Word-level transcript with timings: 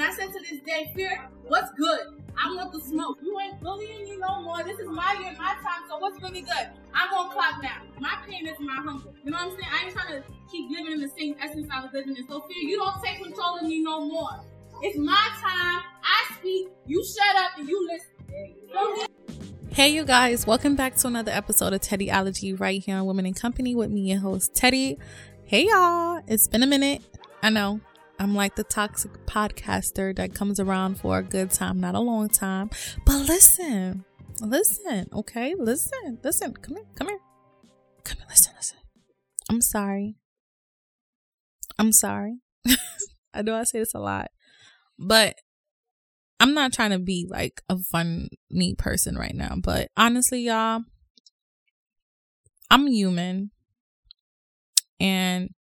And 0.00 0.08
I 0.08 0.14
said 0.14 0.32
to 0.32 0.40
this 0.40 0.60
day, 0.64 0.90
Fear, 0.96 1.28
what's 1.46 1.70
good? 1.72 2.22
I 2.42 2.54
want 2.54 2.72
the 2.72 2.80
smoke. 2.80 3.18
You 3.22 3.38
ain't 3.38 3.60
bullying 3.60 4.04
me 4.04 4.16
no 4.16 4.40
more. 4.40 4.64
This 4.64 4.78
is 4.78 4.88
my 4.88 5.14
year, 5.20 5.36
my 5.38 5.52
time. 5.56 5.82
So 5.90 5.98
what's 5.98 6.18
really 6.22 6.40
good? 6.40 6.68
I'm 6.94 7.12
on 7.12 7.30
clock 7.30 7.62
now. 7.62 7.82
My 7.98 8.16
pain 8.26 8.46
is 8.46 8.56
my 8.60 8.76
hunger. 8.76 9.10
You 9.22 9.30
know 9.30 9.36
what 9.36 9.48
I'm 9.48 9.50
saying? 9.50 9.70
I 9.70 9.84
ain't 9.84 9.94
trying 9.94 10.22
to 10.22 10.28
keep 10.50 10.70
living 10.70 10.92
in 10.92 11.00
the 11.00 11.08
same 11.18 11.36
essence 11.38 11.68
I 11.70 11.82
was 11.82 11.92
living 11.92 12.16
in. 12.16 12.26
So 12.28 12.40
fear, 12.40 12.62
you 12.62 12.78
don't 12.78 12.94
take 13.04 13.22
control 13.22 13.58
of 13.58 13.64
me 13.64 13.82
no 13.82 14.06
more. 14.08 14.40
It's 14.80 14.96
my 14.96 15.28
time. 15.42 15.82
I 16.02 16.34
speak. 16.38 16.68
You 16.86 17.04
shut 17.04 17.36
up 17.36 17.58
and 17.58 17.68
you 17.68 17.86
listen. 17.86 19.06
Hey, 19.68 19.90
you 19.90 20.06
guys, 20.06 20.46
welcome 20.46 20.76
back 20.76 20.96
to 20.96 21.08
another 21.08 21.32
episode 21.32 21.74
of 21.74 21.82
Theddy 21.82 22.08
Theddyology 22.08 22.58
right 22.58 22.82
here 22.82 22.96
on 22.96 23.04
Women 23.04 23.26
and 23.26 23.36
Company 23.36 23.74
with 23.74 23.90
me, 23.90 24.12
your 24.12 24.20
host, 24.20 24.54
Theddy. 24.54 24.96
Hey, 25.44 25.66
y'all, 25.66 26.22
it's 26.26 26.48
been 26.48 26.62
a 26.62 26.66
minute. 26.66 27.02
I 27.42 27.50
know 27.50 27.82
I'm 28.20 28.34
like 28.34 28.54
the 28.54 28.64
toxic 28.64 29.12
podcaster 29.24 30.14
that 30.16 30.34
comes 30.34 30.60
around 30.60 31.00
for 31.00 31.16
a 31.16 31.22
good 31.22 31.50
time, 31.50 31.80
not 31.80 31.94
a 31.94 32.00
long 32.00 32.28
time. 32.28 32.68
But 33.06 33.26
listen, 33.26 34.04
listen, 34.42 35.08
okay? 35.14 35.54
Listen, 35.58 36.18
listen. 36.22 36.52
Come 36.52 36.76
here, 36.76 36.84
come 36.94 37.08
here. 37.08 37.20
Come 38.04 38.18
here, 38.18 38.26
listen, 38.28 38.52
listen. 38.58 38.78
I'm 39.48 39.62
sorry. 39.62 40.16
I'm 41.78 41.92
sorry. 41.92 42.40
I 43.32 43.40
know 43.40 43.56
I 43.56 43.64
say 43.64 43.78
this 43.78 43.94
a 43.94 43.98
lot, 43.98 44.30
but 44.98 45.36
I'm 46.38 46.52
not 46.52 46.74
trying 46.74 46.90
to 46.90 46.98
be 46.98 47.26
like 47.26 47.62
a 47.70 47.78
funny 47.78 48.74
person 48.76 49.16
right 49.16 49.34
now. 49.34 49.54
But 49.56 49.88
honestly, 49.96 50.42
y'all, 50.42 50.82
I'm 52.70 52.86
human. 52.86 53.50
And 55.00 55.54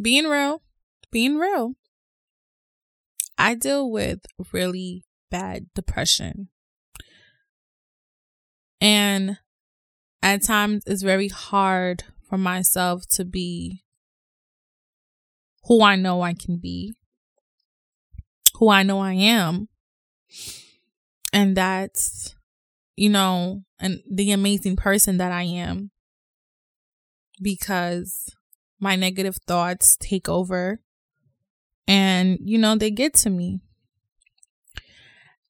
being 0.00 0.24
real, 0.24 0.62
being 1.10 1.36
real, 1.36 1.74
I 3.38 3.54
deal 3.54 3.90
with 3.90 4.20
really 4.52 5.04
bad 5.30 5.66
depression. 5.74 6.48
And 8.80 9.38
at 10.22 10.42
times 10.42 10.82
it's 10.86 11.02
very 11.02 11.28
hard 11.28 12.04
for 12.28 12.38
myself 12.38 13.06
to 13.12 13.24
be 13.24 13.82
who 15.64 15.82
I 15.82 15.96
know 15.96 16.22
I 16.22 16.34
can 16.34 16.58
be, 16.58 16.94
who 18.54 18.70
I 18.70 18.82
know 18.82 19.00
I 19.00 19.14
am. 19.14 19.68
And 21.32 21.56
that's, 21.56 22.34
you 22.96 23.08
know, 23.08 23.62
and 23.78 24.00
the 24.10 24.32
amazing 24.32 24.76
person 24.76 25.18
that 25.18 25.32
I 25.32 25.42
am 25.42 25.90
because 27.40 28.28
my 28.80 28.96
negative 28.96 29.36
thoughts 29.46 29.96
take 30.00 30.28
over. 30.28 30.80
And 31.86 32.38
you 32.42 32.58
know 32.58 32.76
they 32.76 32.90
get 32.90 33.14
to 33.14 33.30
me. 33.30 33.60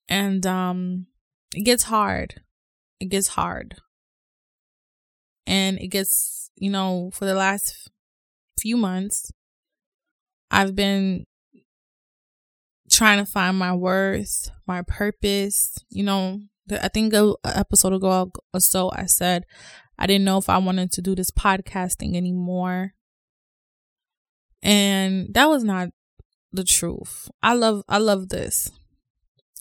And 0.08 0.44
um 0.46 1.06
it 1.54 1.62
gets 1.62 1.84
hard. 1.84 2.42
It 2.98 3.06
gets 3.06 3.28
hard. 3.28 3.76
And 5.46 5.78
it 5.78 5.88
gets 5.88 6.50
you 6.56 6.70
know 6.70 7.10
for 7.12 7.24
the 7.24 7.34
last 7.34 7.88
few 8.58 8.76
months 8.76 9.32
i've 10.50 10.74
been 10.76 11.24
trying 12.90 13.16
to 13.18 13.24
find 13.24 13.58
my 13.58 13.72
worth 13.72 14.50
my 14.66 14.82
purpose. 14.82 15.78
You 15.88 16.04
know 16.04 16.40
i 16.82 16.88
think 16.88 17.12
a, 17.14 17.34
a 17.44 17.58
episode 17.58 17.92
ago 17.92 18.30
or 18.54 18.60
so 18.60 18.90
i 18.92 19.06
said 19.06 19.44
i 19.98 20.06
didn't 20.06 20.24
know 20.24 20.38
if 20.38 20.48
i 20.48 20.58
wanted 20.58 20.92
to 20.92 21.02
do 21.02 21.14
this 21.14 21.30
podcasting 21.30 22.14
anymore 22.14 22.94
and 24.62 25.32
that 25.34 25.48
was 25.48 25.64
not 25.64 25.88
the 26.52 26.64
truth. 26.64 27.30
I 27.42 27.54
love 27.54 27.82
I 27.88 27.98
love 27.98 28.28
this. 28.28 28.70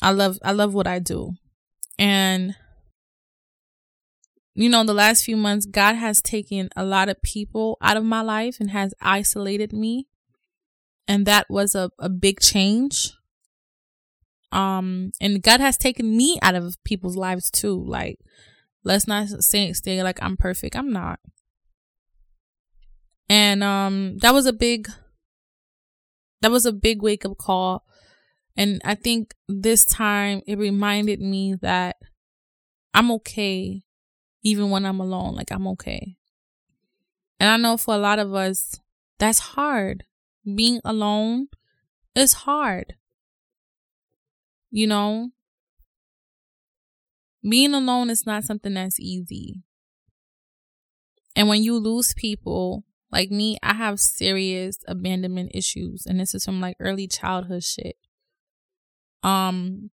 I 0.01 0.11
love 0.11 0.37
I 0.43 0.51
love 0.51 0.73
what 0.73 0.87
I 0.87 0.99
do. 0.99 1.33
And 1.97 2.55
you 4.55 4.69
know, 4.69 4.83
the 4.83 4.93
last 4.93 5.23
few 5.23 5.37
months 5.37 5.65
God 5.65 5.95
has 5.95 6.21
taken 6.21 6.69
a 6.75 6.83
lot 6.83 7.09
of 7.09 7.21
people 7.21 7.77
out 7.81 7.97
of 7.97 8.03
my 8.03 8.21
life 8.21 8.57
and 8.59 8.71
has 8.71 8.93
isolated 9.01 9.71
me. 9.71 10.07
And 11.07 11.25
that 11.25 11.47
was 11.49 11.75
a, 11.75 11.91
a 11.99 12.09
big 12.09 12.39
change. 12.39 13.13
Um 14.51 15.11
and 15.21 15.43
God 15.43 15.59
has 15.59 15.77
taken 15.77 16.17
me 16.17 16.39
out 16.41 16.55
of 16.55 16.75
people's 16.83 17.15
lives 17.15 17.49
too. 17.51 17.83
Like 17.85 18.19
let's 18.83 19.07
not 19.07 19.27
say 19.27 19.73
stay 19.73 20.01
like 20.03 20.21
I'm 20.21 20.37
perfect. 20.37 20.75
I'm 20.75 20.91
not. 20.91 21.19
And 23.29 23.63
um 23.63 24.17
that 24.19 24.33
was 24.33 24.45
a 24.45 24.53
big 24.53 24.89
that 26.41 26.51
was 26.51 26.65
a 26.65 26.73
big 26.73 27.01
wake 27.01 27.25
up 27.25 27.37
call. 27.37 27.85
And 28.55 28.81
I 28.83 28.95
think 28.95 29.35
this 29.47 29.85
time 29.85 30.41
it 30.47 30.57
reminded 30.57 31.21
me 31.21 31.55
that 31.61 31.97
I'm 32.93 33.11
okay 33.11 33.83
even 34.43 34.69
when 34.69 34.85
I'm 34.85 34.99
alone. 34.99 35.35
Like 35.35 35.51
I'm 35.51 35.67
okay. 35.67 36.15
And 37.39 37.49
I 37.49 37.57
know 37.57 37.77
for 37.77 37.93
a 37.93 37.97
lot 37.97 38.19
of 38.19 38.33
us, 38.33 38.79
that's 39.17 39.39
hard. 39.39 40.03
Being 40.43 40.81
alone 40.83 41.47
is 42.15 42.33
hard. 42.33 42.95
You 44.71 44.87
know, 44.87 45.29
being 47.47 47.73
alone 47.73 48.09
is 48.09 48.25
not 48.25 48.43
something 48.43 48.73
that's 48.73 48.99
easy. 48.99 49.63
And 51.35 51.47
when 51.47 51.63
you 51.63 51.77
lose 51.77 52.13
people, 52.13 52.83
like 53.11 53.31
me, 53.31 53.57
I 53.63 53.73
have 53.73 53.99
serious 53.99 54.77
abandonment 54.87 55.51
issues 55.53 56.05
and 56.05 56.19
this 56.19 56.35
is 56.35 56.45
from 56.45 56.61
like 56.61 56.77
early 56.79 57.07
childhood 57.07 57.63
shit. 57.63 57.97
Um 59.23 59.91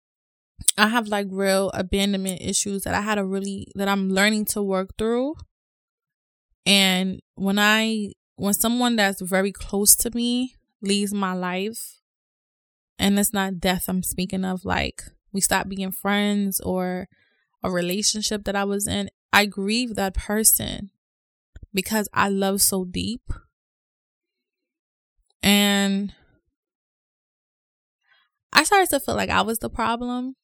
I 0.79 0.89
have 0.89 1.09
like 1.09 1.27
real 1.31 1.71
abandonment 1.71 2.41
issues 2.41 2.83
that 2.83 2.95
I 2.95 3.01
had 3.01 3.19
a 3.19 3.25
really 3.25 3.69
that 3.75 3.89
I'm 3.89 4.11
learning 4.11 4.47
to 4.47 4.63
work 4.63 4.97
through. 4.99 5.35
And 6.65 7.21
when 7.35 7.59
I 7.59 8.13
when 8.37 8.55
someone 8.55 8.97
that's 8.97 9.21
very 9.21 9.53
close 9.53 9.95
to 9.97 10.11
me 10.15 10.55
leaves 10.83 11.15
my 11.15 11.33
life, 11.33 12.01
and 12.99 13.19
it's 13.19 13.33
not 13.33 13.61
death 13.61 13.85
I'm 13.89 14.03
speaking 14.03 14.45
of, 14.45 14.65
like 14.65 15.03
we 15.33 15.41
stop 15.41 15.69
being 15.69 15.93
friends 15.93 16.61
or 16.61 17.09
a 17.63 17.71
relationship 17.71 18.45
that 18.45 18.57
I 18.57 18.65
was 18.65 18.87
in, 18.87 19.11
I 19.33 19.47
grieve 19.47 19.95
that 19.95 20.15
person 20.15 20.91
because 21.77 22.09
I 22.15 22.31
love 22.31 22.63
so 22.63 22.87
deep. 22.87 23.21
And 25.43 26.13
I 28.51 28.65
started 28.65 28.89
to 28.91 28.99
feel 28.99 29.15
like 29.15 29.29
I 29.29 29.43
was 29.43 29.59
the 29.59 29.69
problem. 29.69 30.35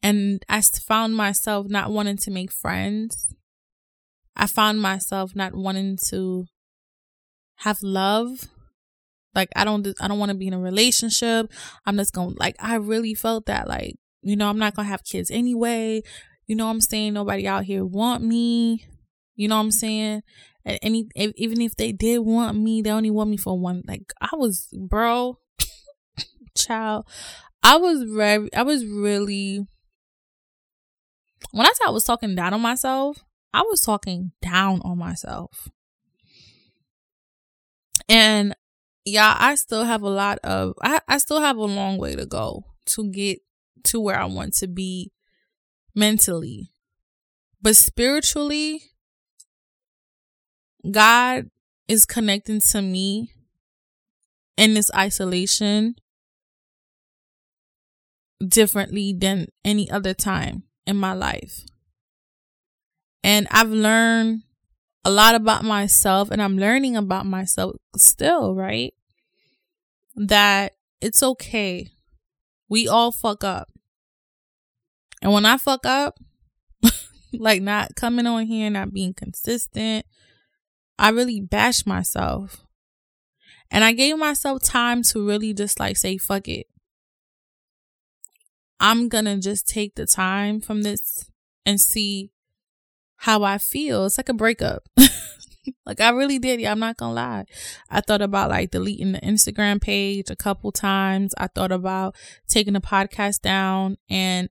And 0.00 0.42
I 0.48 0.60
found 0.60 1.16
myself 1.16 1.66
not 1.68 1.90
wanting 1.90 2.16
to 2.18 2.30
make 2.30 2.52
friends. 2.52 3.34
I 4.36 4.46
found 4.46 4.80
myself 4.80 5.34
not 5.34 5.52
wanting 5.52 5.98
to 6.10 6.46
have 7.56 7.82
love. 7.82 8.48
Like 9.34 9.48
I 9.56 9.64
don't 9.64 9.86
I 10.00 10.06
don't 10.06 10.18
want 10.20 10.30
to 10.30 10.38
be 10.38 10.46
in 10.46 10.54
a 10.54 10.60
relationship. 10.60 11.52
I'm 11.84 11.96
just 11.96 12.12
going 12.12 12.34
to 12.34 12.36
like 12.38 12.54
I 12.60 12.76
really 12.76 13.14
felt 13.14 13.46
that 13.46 13.66
like, 13.66 13.96
you 14.22 14.36
know, 14.36 14.48
I'm 14.48 14.58
not 14.58 14.76
going 14.76 14.86
to 14.86 14.90
have 14.90 15.04
kids 15.04 15.30
anyway. 15.30 16.02
You 16.46 16.54
know 16.54 16.68
I'm 16.68 16.80
saying? 16.80 17.14
Nobody 17.14 17.48
out 17.48 17.64
here 17.64 17.84
want 17.84 18.22
me. 18.22 18.86
You 19.34 19.48
know 19.48 19.56
what 19.56 19.62
I'm 19.62 19.70
saying? 19.70 20.22
And 20.64 20.78
any 20.82 21.08
even 21.16 21.60
if 21.60 21.76
they 21.76 21.92
did 21.92 22.18
want 22.20 22.56
me, 22.56 22.82
they 22.82 22.90
only 22.90 23.10
want 23.10 23.30
me 23.30 23.36
for 23.36 23.58
one. 23.58 23.82
Like 23.86 24.12
I 24.20 24.36
was, 24.36 24.68
bro, 24.72 25.38
child. 26.56 27.06
I 27.62 27.76
was 27.76 28.02
very, 28.02 28.52
I 28.54 28.62
was 28.62 28.84
really. 28.84 29.66
When 31.50 31.66
I 31.66 31.70
said 31.74 31.88
I 31.88 31.90
was 31.90 32.04
talking 32.04 32.34
down 32.34 32.54
on 32.54 32.60
myself, 32.60 33.24
I 33.52 33.62
was 33.62 33.80
talking 33.80 34.32
down 34.40 34.80
on 34.84 34.98
myself. 34.98 35.68
And 38.08 38.54
yeah, 39.04 39.36
I 39.38 39.56
still 39.56 39.84
have 39.84 40.02
a 40.02 40.08
lot 40.08 40.38
of 40.44 40.74
I, 40.82 41.00
I 41.08 41.18
still 41.18 41.40
have 41.40 41.56
a 41.56 41.64
long 41.64 41.98
way 41.98 42.14
to 42.14 42.26
go 42.26 42.64
to 42.86 43.10
get 43.10 43.40
to 43.84 44.00
where 44.00 44.18
I 44.18 44.26
want 44.26 44.54
to 44.54 44.68
be 44.68 45.12
mentally. 45.94 46.70
But 47.60 47.76
spiritually, 47.76 48.82
God 50.90 51.50
is 51.88 52.04
connecting 52.04 52.60
to 52.60 52.82
me 52.82 53.32
in 54.56 54.74
this 54.74 54.90
isolation 54.94 55.96
differently 58.46 59.12
than 59.12 59.46
any 59.64 59.90
other 59.90 60.14
time 60.14 60.64
in 60.86 60.96
my 60.96 61.12
life. 61.12 61.60
And 63.22 63.46
I've 63.50 63.70
learned 63.70 64.42
a 65.04 65.10
lot 65.10 65.34
about 65.34 65.64
myself 65.64 66.30
and 66.30 66.42
I'm 66.42 66.58
learning 66.58 66.96
about 66.96 67.26
myself 67.26 67.76
still, 67.96 68.54
right? 68.54 68.94
That 70.16 70.72
it's 71.00 71.22
okay. 71.22 71.88
We 72.68 72.88
all 72.88 73.12
fuck 73.12 73.44
up. 73.44 73.68
And 75.20 75.32
when 75.32 75.44
I 75.44 75.56
fuck 75.56 75.86
up, 75.86 76.18
like 77.32 77.62
not 77.62 77.94
coming 77.94 78.26
on 78.26 78.46
here, 78.46 78.70
not 78.70 78.92
being 78.92 79.14
consistent, 79.14 80.04
I 81.02 81.08
really 81.08 81.40
bashed 81.40 81.84
myself. 81.84 82.64
And 83.72 83.82
I 83.82 83.92
gave 83.92 84.16
myself 84.16 84.62
time 84.62 85.02
to 85.04 85.26
really 85.26 85.52
just 85.52 85.80
like 85.80 85.96
say, 85.96 86.16
fuck 86.16 86.46
it. 86.46 86.68
I'm 88.78 89.08
gonna 89.08 89.38
just 89.38 89.66
take 89.66 89.96
the 89.96 90.06
time 90.06 90.60
from 90.60 90.82
this 90.82 91.28
and 91.66 91.80
see 91.80 92.30
how 93.16 93.42
I 93.42 93.58
feel. 93.58 94.06
It's 94.06 94.16
like 94.16 94.28
a 94.28 94.34
breakup. 94.34 94.88
like 95.86 96.00
I 96.00 96.10
really 96.10 96.38
did. 96.38 96.60
Yeah, 96.60 96.70
I'm 96.70 96.78
not 96.78 96.98
gonna 96.98 97.14
lie. 97.14 97.46
I 97.90 98.00
thought 98.00 98.22
about 98.22 98.50
like 98.50 98.70
deleting 98.70 99.10
the 99.10 99.20
Instagram 99.22 99.80
page 99.80 100.30
a 100.30 100.36
couple 100.36 100.70
times. 100.70 101.34
I 101.36 101.48
thought 101.48 101.72
about 101.72 102.14
taking 102.48 102.74
the 102.74 102.80
podcast 102.80 103.40
down 103.40 103.96
and 104.08 104.50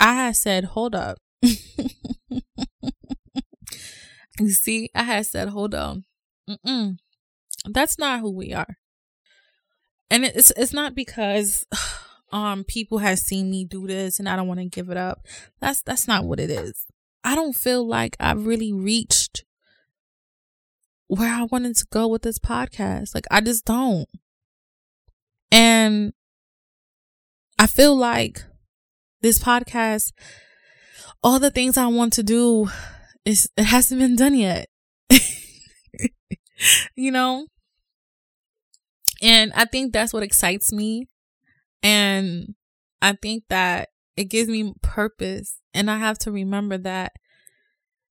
I 0.00 0.32
said, 0.32 0.64
hold 0.64 0.96
up. 0.96 1.18
you 4.38 4.50
see, 4.50 4.90
I 4.94 5.02
had 5.04 5.26
said, 5.26 5.48
hold 5.48 5.74
on. 5.74 6.04
Mm-mm. 6.48 6.98
That's 7.64 7.98
not 7.98 8.20
who 8.20 8.30
we 8.30 8.52
are. 8.52 8.78
And 10.10 10.24
it's 10.24 10.50
it's 10.56 10.72
not 10.72 10.94
because 10.94 11.64
um 12.32 12.64
people 12.64 12.98
have 12.98 13.18
seen 13.18 13.50
me 13.50 13.64
do 13.64 13.86
this 13.86 14.18
and 14.18 14.28
I 14.28 14.36
don't 14.36 14.48
want 14.48 14.60
to 14.60 14.66
give 14.66 14.90
it 14.90 14.96
up. 14.96 15.26
That's 15.60 15.82
that's 15.82 16.08
not 16.08 16.24
what 16.24 16.40
it 16.40 16.50
is. 16.50 16.86
I 17.24 17.34
don't 17.34 17.54
feel 17.54 17.86
like 17.86 18.16
I've 18.18 18.46
really 18.46 18.72
reached 18.72 19.44
where 21.06 21.32
I 21.32 21.44
wanted 21.44 21.76
to 21.76 21.86
go 21.90 22.08
with 22.08 22.22
this 22.22 22.38
podcast. 22.38 23.14
Like 23.14 23.26
I 23.30 23.40
just 23.40 23.64
don't. 23.64 24.08
And 25.50 26.12
I 27.58 27.66
feel 27.66 27.94
like 27.94 28.42
this 29.20 29.38
podcast, 29.38 30.12
all 31.22 31.38
the 31.38 31.50
things 31.50 31.76
I 31.76 31.86
want 31.86 32.14
to 32.14 32.22
do 32.22 32.68
is 33.24 33.48
it 33.56 33.64
hasn't 33.64 34.00
been 34.00 34.16
done 34.16 34.34
yet. 34.34 34.68
you 36.96 37.10
know? 37.10 37.46
And 39.22 39.52
I 39.54 39.64
think 39.66 39.92
that's 39.92 40.12
what 40.12 40.22
excites 40.22 40.72
me. 40.72 41.06
And 41.82 42.54
I 43.00 43.12
think 43.12 43.44
that 43.48 43.90
it 44.16 44.24
gives 44.24 44.48
me 44.48 44.72
purpose. 44.82 45.58
And 45.74 45.90
I 45.90 45.98
have 45.98 46.18
to 46.20 46.32
remember 46.32 46.78
that, 46.78 47.12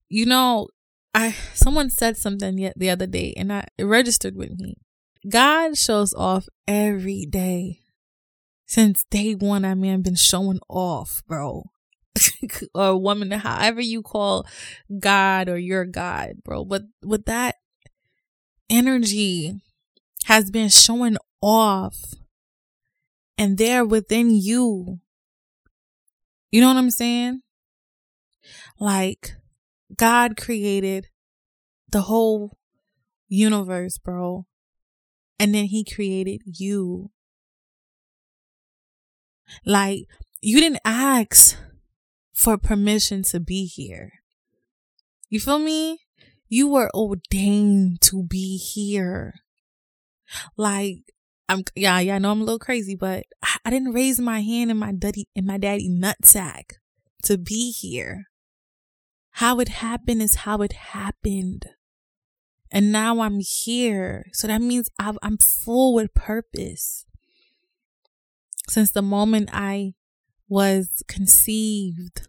you 0.10 0.26
know, 0.26 0.68
I, 1.14 1.36
someone 1.54 1.90
said 1.90 2.18
something 2.18 2.58
yet 2.58 2.74
the 2.78 2.90
other 2.90 3.08
day 3.08 3.34
and 3.36 3.52
I, 3.52 3.68
it 3.78 3.84
registered 3.84 4.36
with 4.36 4.58
me. 4.60 4.76
God 5.30 5.78
shows 5.78 6.14
off 6.14 6.48
every 6.68 7.26
day. 7.30 7.80
Since 8.66 9.04
day 9.12 9.34
one, 9.34 9.66
I 9.66 9.76
mean, 9.76 9.94
I've 9.94 10.04
been 10.04 10.16
showing 10.16 10.60
off, 10.70 11.22
bro. 11.28 11.71
or 12.74 12.98
woman, 12.98 13.32
however 13.32 13.82
you 13.82 14.02
call 14.02 14.46
God 15.00 15.50
or 15.50 15.58
your 15.58 15.86
God, 15.86 16.44
bro. 16.44 16.66
But 16.66 16.84
with 17.04 17.26
that 17.26 17.56
energy 18.70 19.62
has 20.26 20.52
been 20.52 20.70
showing 20.70 21.18
off 21.42 21.98
and 23.38 23.58
they're 23.58 23.86
within 23.86 24.30
you. 24.32 25.00
You 26.52 26.62
know 26.62 26.68
what 26.68 26.78
I'm 26.78 26.92
saying? 26.92 27.42
Like 28.80 29.36
God 29.98 30.38
created 30.38 31.08
the 31.92 32.02
whole 32.02 32.58
universe, 33.28 33.98
bro. 33.98 34.46
And 35.40 35.56
then 35.56 35.66
he 35.66 35.84
created 35.84 36.42
you. 36.46 37.10
Like 39.66 40.06
you 40.42 40.60
didn't 40.60 40.82
ask 40.86 41.58
for 42.34 42.58
permission 42.58 43.24
to 43.24 43.40
be 43.40 43.66
here. 43.66 44.14
You 45.30 45.40
feel 45.40 45.60
me? 45.60 46.00
You 46.48 46.68
were 46.68 46.92
ordained 46.94 48.02
to 48.02 48.24
be 48.24 48.58
here. 48.58 49.36
Like, 50.58 50.98
I'm, 51.48 51.64
yeah, 51.76 52.00
yeah, 52.00 52.16
I 52.16 52.20
know 52.20 52.32
I'm 52.32 52.42
a 52.42 52.44
little 52.44 52.60
crazy, 52.60 52.96
but 52.96 53.24
I, 53.44 53.58
I 53.66 53.70
didn't 53.70 53.94
raise 53.94 54.20
my 54.20 54.42
hand 54.42 54.72
in 54.72 54.78
my 54.78 54.92
daddy, 54.92 55.28
in 55.36 55.46
my 55.46 55.58
daddy 55.58 55.90
nutsack 55.90 56.74
to 57.24 57.38
be 57.38 57.72
here. 57.72 58.26
How 59.36 59.60
it 59.60 59.70
happened 59.70 60.22
is 60.22 60.36
how 60.36 60.62
it 60.62 60.74
happened. 60.74 61.68
And 62.72 62.92
now 62.92 63.22
I'm 63.22 63.40
here. 63.40 64.26
So 64.34 64.48
that 64.48 64.62
means 64.62 64.90
i 65.00 65.14
I'm 65.22 65.38
full 65.38 65.94
with 65.94 66.14
purpose. 66.14 67.06
Since 68.70 68.92
the 68.92 69.02
moment 69.02 69.50
I 69.52 69.94
was 70.52 71.02
conceived, 71.08 72.28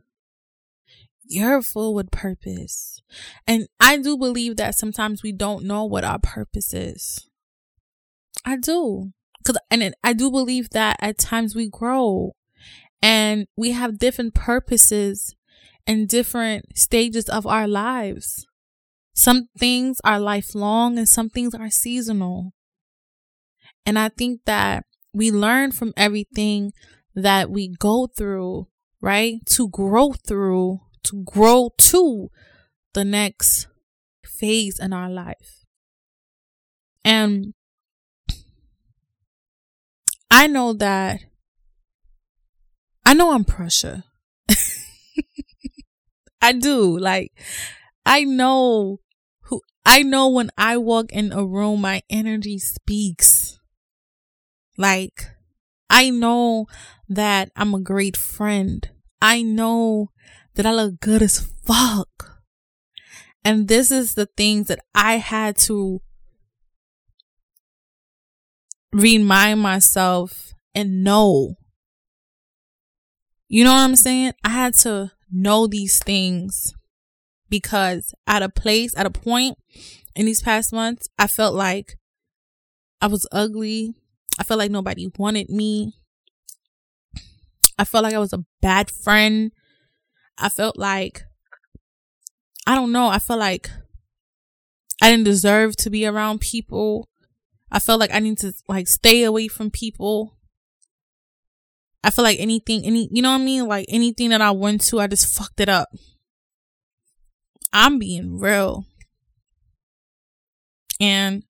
you're 1.24 1.60
full 1.60 1.92
with 1.92 2.12
purpose. 2.12 3.02
And 3.48 3.66
I 3.80 3.96
do 3.96 4.16
believe 4.16 4.56
that 4.58 4.76
sometimes 4.76 5.24
we 5.24 5.32
don't 5.32 5.64
know 5.64 5.84
what 5.84 6.04
our 6.04 6.20
purpose 6.20 6.72
is. 6.72 7.28
I 8.44 8.56
do. 8.58 9.10
Cause, 9.44 9.58
and 9.72 9.92
I 10.04 10.12
do 10.12 10.30
believe 10.30 10.70
that 10.70 10.98
at 11.00 11.18
times 11.18 11.56
we 11.56 11.68
grow 11.68 12.36
and 13.02 13.48
we 13.56 13.72
have 13.72 13.98
different 13.98 14.34
purposes 14.34 15.34
and 15.84 16.08
different 16.08 16.78
stages 16.78 17.28
of 17.28 17.44
our 17.44 17.66
lives. 17.66 18.46
Some 19.14 19.48
things 19.58 20.00
are 20.04 20.20
lifelong 20.20 20.96
and 20.96 21.08
some 21.08 21.28
things 21.28 21.56
are 21.56 21.70
seasonal. 21.70 22.52
And 23.84 23.98
I 23.98 24.10
think 24.10 24.42
that 24.46 24.84
we 25.12 25.32
learn 25.32 25.72
from 25.72 25.92
everything 25.96 26.72
that 27.14 27.50
we 27.50 27.68
go 27.68 28.06
through, 28.06 28.68
right? 29.00 29.44
To 29.56 29.68
grow 29.68 30.12
through 30.12 30.80
to 31.04 31.24
grow 31.24 31.70
to 31.78 32.30
the 32.94 33.04
next 33.04 33.66
phase 34.24 34.78
in 34.78 34.92
our 34.92 35.10
life. 35.10 35.64
And 37.04 37.54
I 40.30 40.46
know 40.48 40.72
that 40.74 41.20
I 43.04 43.14
know 43.14 43.32
I'm 43.32 43.44
pressure. 43.44 44.04
I 46.40 46.52
do. 46.52 46.98
Like 46.98 47.32
I 48.04 48.24
know 48.24 49.00
who 49.44 49.60
I 49.84 50.02
know 50.02 50.28
when 50.28 50.50
I 50.56 50.76
walk 50.76 51.12
in 51.12 51.32
a 51.32 51.44
room 51.44 51.80
my 51.82 52.02
energy 52.10 52.58
speaks. 52.58 53.58
Like 54.76 55.31
I 55.92 56.08
know 56.08 56.66
that 57.08 57.52
I'm 57.54 57.74
a 57.74 57.80
great 57.80 58.16
friend. 58.16 58.88
I 59.20 59.42
know 59.42 60.08
that 60.54 60.64
I 60.64 60.72
look 60.72 61.00
good 61.00 61.20
as 61.20 61.38
fuck. 61.38 62.40
And 63.44 63.68
this 63.68 63.90
is 63.90 64.14
the 64.14 64.26
things 64.26 64.68
that 64.68 64.78
I 64.94 65.18
had 65.18 65.56
to 65.68 66.00
remind 68.92 69.60
myself 69.60 70.54
and 70.74 71.04
know. 71.04 71.56
You 73.48 73.64
know 73.64 73.72
what 73.72 73.80
I'm 73.80 73.96
saying? 73.96 74.32
I 74.42 74.48
had 74.48 74.74
to 74.76 75.12
know 75.30 75.66
these 75.66 75.98
things 75.98 76.72
because 77.50 78.14
at 78.26 78.42
a 78.42 78.48
place, 78.48 78.96
at 78.96 79.04
a 79.04 79.10
point 79.10 79.58
in 80.14 80.24
these 80.24 80.40
past 80.40 80.72
months, 80.72 81.08
I 81.18 81.26
felt 81.26 81.54
like 81.54 81.98
I 83.02 83.08
was 83.08 83.26
ugly. 83.30 83.94
I 84.38 84.44
felt 84.44 84.58
like 84.58 84.70
nobody 84.70 85.10
wanted 85.18 85.50
me. 85.50 85.94
I 87.78 87.84
felt 87.84 88.04
like 88.04 88.14
I 88.14 88.18
was 88.18 88.32
a 88.32 88.44
bad 88.60 88.90
friend. 88.90 89.52
I 90.38 90.48
felt 90.48 90.78
like, 90.78 91.24
I 92.66 92.74
don't 92.74 92.92
know, 92.92 93.08
I 93.08 93.18
felt 93.18 93.40
like 93.40 93.70
I 95.02 95.10
didn't 95.10 95.24
deserve 95.24 95.76
to 95.76 95.90
be 95.90 96.06
around 96.06 96.40
people. 96.40 97.08
I 97.70 97.78
felt 97.78 98.00
like 98.00 98.14
I 98.14 98.18
need 98.20 98.38
to 98.38 98.52
like 98.68 98.88
stay 98.88 99.24
away 99.24 99.48
from 99.48 99.70
people. 99.70 100.36
I 102.04 102.10
feel 102.10 102.24
like 102.24 102.40
anything, 102.40 102.84
any, 102.84 103.08
you 103.12 103.22
know 103.22 103.30
what 103.30 103.40
I 103.40 103.44
mean? 103.44 103.66
Like 103.66 103.86
anything 103.88 104.30
that 104.30 104.40
I 104.40 104.50
went 104.50 104.80
to, 104.86 105.00
I 105.00 105.06
just 105.06 105.34
fucked 105.34 105.60
it 105.60 105.68
up. 105.68 105.88
I'm 107.72 107.98
being 107.98 108.38
real. 108.38 108.86
And 111.00 111.42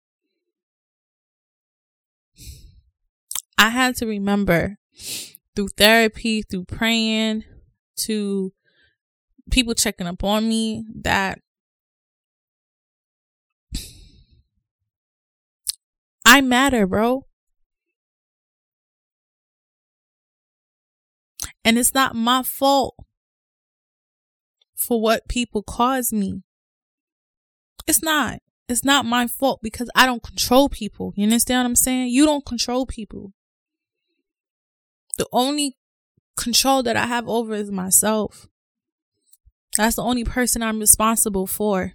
I 3.60 3.68
had 3.68 3.94
to 3.96 4.06
remember 4.06 4.78
through 5.54 5.68
therapy, 5.76 6.40
through 6.40 6.64
praying, 6.64 7.44
to 7.98 8.54
people 9.50 9.74
checking 9.74 10.06
up 10.06 10.24
on 10.24 10.48
me 10.48 10.86
that 11.02 11.40
I 16.24 16.40
matter, 16.40 16.86
bro. 16.86 17.26
And 21.62 21.76
it's 21.76 21.92
not 21.92 22.16
my 22.16 22.42
fault 22.42 22.94
for 24.74 25.02
what 25.02 25.28
people 25.28 25.62
cause 25.62 26.14
me. 26.14 26.40
It's 27.86 28.02
not. 28.02 28.38
It's 28.70 28.86
not 28.86 29.04
my 29.04 29.26
fault 29.26 29.60
because 29.62 29.90
I 29.94 30.06
don't 30.06 30.22
control 30.22 30.70
people. 30.70 31.12
You 31.14 31.24
understand 31.24 31.58
what 31.58 31.66
I'm 31.66 31.76
saying? 31.76 32.08
You 32.08 32.24
don't 32.24 32.46
control 32.46 32.86
people. 32.86 33.34
The 35.20 35.28
only 35.34 35.76
control 36.38 36.82
that 36.82 36.96
I 36.96 37.04
have 37.04 37.28
over 37.28 37.52
is 37.52 37.70
myself. 37.70 38.48
That's 39.76 39.96
the 39.96 40.02
only 40.02 40.24
person 40.24 40.62
I'm 40.62 40.80
responsible 40.80 41.46
for. 41.46 41.92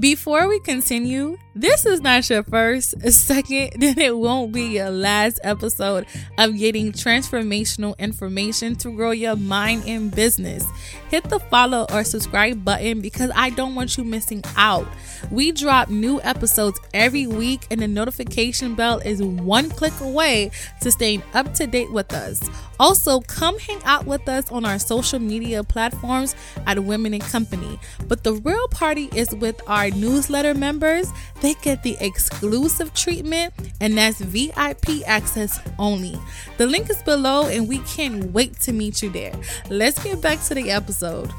Before 0.00 0.48
we 0.48 0.58
continue, 0.60 1.38
this 1.54 1.86
is 1.86 2.00
not 2.00 2.28
your 2.28 2.42
first, 2.42 3.00
second, 3.12 3.72
then 3.78 3.98
it 3.98 4.16
won't 4.16 4.50
be 4.50 4.64
your 4.64 4.90
last 4.90 5.38
episode 5.44 6.06
of 6.38 6.56
getting 6.56 6.90
transformational 6.90 7.96
information 7.98 8.74
to 8.76 8.90
grow 8.90 9.12
your 9.12 9.36
mind 9.36 9.84
and 9.86 10.10
business. 10.12 10.64
Hit 11.08 11.24
the 11.24 11.38
follow 11.38 11.86
or 11.92 12.02
subscribe 12.02 12.64
button 12.64 13.00
because 13.00 13.30
I 13.34 13.50
don't 13.50 13.74
want 13.74 13.96
you 13.96 14.04
missing 14.04 14.42
out. 14.56 14.88
We 15.30 15.52
drop 15.52 15.88
new 15.88 16.20
episodes 16.22 16.80
every 16.94 17.26
week, 17.26 17.66
and 17.70 17.80
the 17.80 17.88
notification 17.88 18.74
bell 18.74 18.98
is 18.98 19.22
one 19.22 19.70
click 19.70 19.98
away 20.00 20.50
to 20.80 20.90
staying 20.90 21.22
up 21.34 21.52
to 21.54 21.66
date 21.66 21.92
with 21.92 22.12
us. 22.12 22.40
Also, 22.78 23.20
come 23.20 23.58
hang 23.58 23.80
out 23.84 24.06
with 24.06 24.26
us 24.28 24.50
on 24.50 24.64
our 24.64 24.78
social 24.78 25.18
media 25.18 25.62
platforms 25.62 26.34
at 26.66 26.82
Women 26.82 27.12
and 27.12 27.22
Company. 27.22 27.78
But 28.08 28.24
the 28.24 28.32
real 28.32 28.68
party 28.68 29.10
is 29.14 29.34
with 29.34 29.59
our 29.66 29.90
newsletter 29.90 30.54
members. 30.54 31.08
They 31.40 31.54
get 31.54 31.82
the 31.82 31.96
exclusive 32.00 32.94
treatment, 32.94 33.54
and 33.80 33.96
that's 33.96 34.20
VIP 34.20 35.06
access 35.06 35.60
only. 35.78 36.18
The 36.58 36.66
link 36.66 36.90
is 36.90 37.02
below, 37.02 37.46
and 37.46 37.68
we 37.68 37.78
can't 37.80 38.32
wait 38.32 38.58
to 38.60 38.72
meet 38.72 39.02
you 39.02 39.10
there. 39.10 39.34
Let's 39.68 40.02
get 40.02 40.20
back 40.20 40.42
to 40.44 40.54
the 40.54 40.70
episode. 40.70 41.30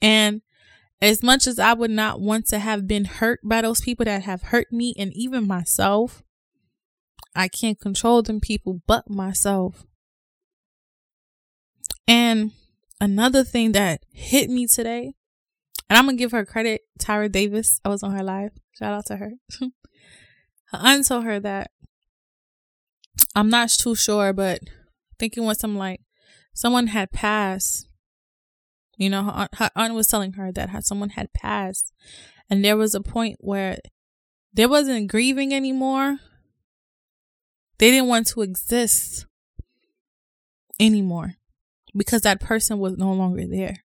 And 0.00 0.42
as 1.00 1.22
much 1.22 1.46
as 1.46 1.58
I 1.58 1.72
would 1.74 1.90
not 1.90 2.20
want 2.20 2.46
to 2.48 2.58
have 2.58 2.86
been 2.86 3.04
hurt 3.04 3.40
by 3.42 3.62
those 3.62 3.80
people 3.80 4.04
that 4.04 4.22
have 4.22 4.42
hurt 4.42 4.72
me 4.72 4.94
and 4.98 5.12
even 5.14 5.46
myself, 5.46 6.22
I 7.34 7.48
can't 7.48 7.78
control 7.78 8.22
them 8.22 8.40
people 8.40 8.82
but 8.86 9.08
myself. 9.08 9.84
And 12.06 12.52
another 13.00 13.44
thing 13.44 13.72
that 13.72 14.02
hit 14.12 14.50
me 14.50 14.66
today, 14.66 15.14
and 15.88 15.96
I'm 15.96 16.04
gonna 16.04 16.16
give 16.16 16.32
her 16.32 16.44
credit, 16.44 16.82
Tyra 16.98 17.30
Davis. 17.30 17.80
I 17.84 17.88
was 17.88 18.02
on 18.02 18.12
her 18.12 18.22
live. 18.22 18.52
Shout 18.78 18.92
out 18.92 19.06
to 19.06 19.16
her. 19.16 19.32
her 19.60 19.70
aunt 20.72 21.06
told 21.06 21.24
her 21.24 21.40
that 21.40 21.70
I'm 23.34 23.48
not 23.48 23.70
too 23.70 23.94
sure, 23.94 24.32
but 24.32 24.60
thinking 25.18 25.44
was 25.44 25.58
some 25.58 25.76
like 25.76 26.00
someone 26.52 26.88
had 26.88 27.10
passed. 27.10 27.88
You 28.96 29.10
know, 29.10 29.24
her, 29.24 29.48
her 29.54 29.70
aunt 29.76 29.94
was 29.94 30.08
telling 30.08 30.34
her 30.34 30.52
that 30.52 30.84
someone 30.84 31.10
had 31.10 31.32
passed, 31.32 31.92
and 32.50 32.64
there 32.64 32.76
was 32.76 32.94
a 32.94 33.00
point 33.00 33.36
where 33.40 33.78
there 34.52 34.68
wasn't 34.68 35.10
grieving 35.10 35.54
anymore. 35.54 36.18
They 37.78 37.92
didn't 37.92 38.08
want 38.08 38.26
to 38.28 38.42
exist 38.42 39.26
anymore 40.80 41.34
because 41.96 42.22
that 42.22 42.40
person 42.40 42.78
was 42.78 42.96
no 42.96 43.12
longer 43.12 43.46
there. 43.46 43.84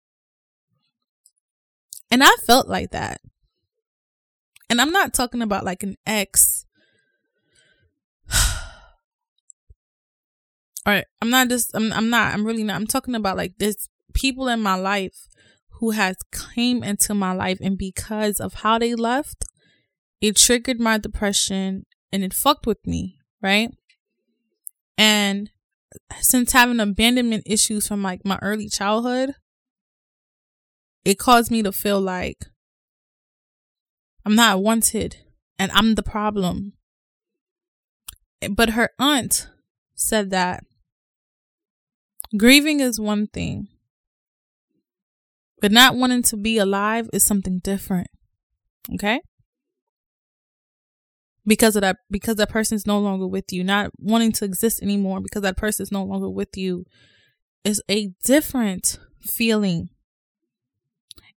And 2.13 2.23
I 2.23 2.31
felt 2.47 2.69
like 2.69 2.91
that. 2.91 3.23
And 4.69 4.83
I'm 4.83 4.93
not 4.93 5.15
talking 5.15 5.41
about 5.41 5.65
like 5.65 5.83
an 5.83 5.97
ex. 6.07 6.67
All 8.35 8.41
right, 10.87 11.07
I'm 11.23 11.31
not 11.31 11.49
just 11.49 11.75
I'm 11.75 11.91
I'm 11.91 12.11
not 12.11 12.35
I'm 12.35 12.45
really 12.45 12.65
not. 12.65 12.77
I'm 12.77 12.87
talking 12.87 13.15
about 13.15 13.39
like 13.39 13.57
this 13.57 13.89
people 14.13 14.47
in 14.49 14.61
my 14.61 14.75
life 14.75 15.27
who 15.81 15.93
has 15.93 16.17
came 16.55 16.85
into 16.85 17.15
my 17.15 17.33
life 17.33 17.57
and 17.63 17.79
because 17.79 18.41
of 18.41 18.55
how 18.55 18.79
they 18.79 18.95
left, 18.95 19.47
it 20.21 20.37
triggered 20.37 20.79
my 20.79 20.99
depression 20.99 21.87
and 22.13 22.23
it 22.23 22.35
fucked 22.35 22.67
with 22.67 22.87
me, 22.87 23.17
right? 23.41 23.71
And 24.99 25.51
since 26.21 26.53
having 26.53 26.79
abandonment 26.79 27.45
issues 27.47 27.89
from 27.89 28.03
like 28.03 28.27
my 28.27 28.39
early 28.43 28.69
childhood, 28.69 29.35
it 31.05 31.19
caused 31.19 31.51
me 31.51 31.63
to 31.63 31.73
feel 31.73 32.01
like 32.01 32.47
I'm 34.25 34.35
not 34.35 34.63
wanted 34.63 35.17
and 35.59 35.71
I'm 35.73 35.95
the 35.95 36.03
problem. 36.03 36.75
But 38.51 38.71
her 38.71 38.91
aunt 38.99 39.49
said 39.95 40.31
that 40.31 40.65
grieving 42.37 42.81
is 42.81 42.99
one 42.99 43.27
thing, 43.29 43.69
but 45.61 45.71
not 45.71 45.97
wanting 45.97 46.23
to 46.25 46.37
be 46.37 46.59
alive 46.59 47.09
is 47.13 47.25
something 47.25 47.61
different. 47.61 48.09
Okay? 48.95 49.21
because 51.47 51.77
of 51.77 51.83
that 51.83 51.97
because 52.11 52.37
that 52.37 52.51
person's 52.51 52.87
no 52.87 52.99
longer 52.99 53.27
with 53.27 53.53
you 53.53 53.65
not 53.65 53.91
wanting 53.99 54.33
to 54.33 54.45
exist 54.45 54.83
anymore 54.83 55.21
because 55.21 55.43
that 55.43 55.57
person 55.57 55.83
is 55.83 55.93
no 55.93 56.05
longer 56.05 56.29
with 56.29 56.57
you 56.57 56.85
is 57.65 57.83
a 57.91 58.13
different 58.25 58.99
feeling 59.21 59.89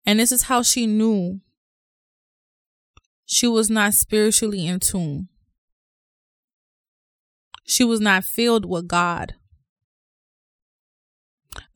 and 0.07 0.19
this 0.19 0.33
is 0.33 0.43
how 0.45 0.63
she 0.63 0.87
knew 0.87 1.41
she 3.25 3.47
was 3.47 3.71
not 3.71 3.95
spiritually 3.95 4.67
in 4.67 4.81
tune 4.81 5.29
she 7.65 7.85
was 7.85 8.01
not 8.01 8.25
filled 8.25 8.65
with 8.65 8.87
god 8.87 9.35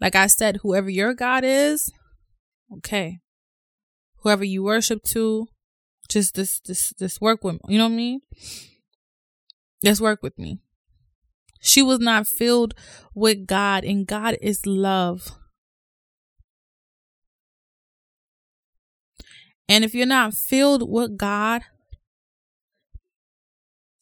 like 0.00 0.14
i 0.14 0.26
said 0.26 0.58
whoever 0.62 0.90
your 0.90 1.14
god 1.14 1.44
is 1.44 1.90
okay 2.72 3.20
whoever 4.22 4.44
you 4.44 4.62
worship 4.62 5.02
to 5.02 5.48
just 6.08 6.34
this 6.34 6.60
this 6.60 6.92
this 6.98 7.20
work 7.20 7.44
with 7.44 7.54
me. 7.54 7.60
You 7.68 7.78
know 7.78 7.84
what 7.84 7.92
I 7.92 7.96
mean? 7.96 8.20
Just 9.84 10.00
work 10.00 10.22
with 10.22 10.38
me. 10.38 10.58
She 11.60 11.82
was 11.82 11.98
not 12.00 12.26
filled 12.26 12.74
with 13.14 13.46
God, 13.46 13.84
and 13.84 14.06
God 14.06 14.36
is 14.40 14.66
love. 14.66 15.36
And 19.68 19.84
if 19.84 19.94
you're 19.94 20.06
not 20.06 20.34
filled 20.34 20.88
with 20.90 21.18
God, 21.18 21.62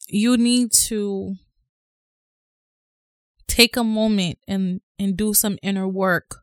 you 0.07 0.37
need 0.37 0.71
to 0.71 1.35
take 3.47 3.75
a 3.75 3.83
moment 3.83 4.37
and 4.47 4.81
and 4.97 5.17
do 5.17 5.33
some 5.33 5.57
inner 5.61 5.87
work 5.87 6.37